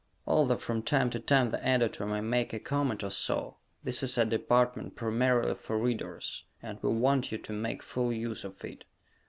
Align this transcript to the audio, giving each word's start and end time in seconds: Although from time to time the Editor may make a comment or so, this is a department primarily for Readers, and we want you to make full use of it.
Although 0.25 0.57
from 0.57 0.81
time 0.81 1.11
to 1.11 1.19
time 1.19 1.51
the 1.51 1.63
Editor 1.63 2.07
may 2.07 2.21
make 2.21 2.53
a 2.53 2.59
comment 2.59 3.03
or 3.03 3.11
so, 3.11 3.57
this 3.83 4.01
is 4.01 4.17
a 4.17 4.25
department 4.25 4.95
primarily 4.95 5.53
for 5.53 5.77
Readers, 5.77 6.45
and 6.59 6.81
we 6.81 6.89
want 6.89 7.31
you 7.31 7.37
to 7.37 7.53
make 7.53 7.83
full 7.83 8.11
use 8.11 8.43
of 8.43 8.65
it. 8.65 8.85